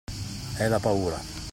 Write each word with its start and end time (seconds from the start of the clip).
È 0.57 0.67
la 0.67 0.79
paura! 0.79 1.19